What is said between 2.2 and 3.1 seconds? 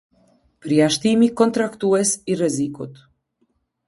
i rrezikut.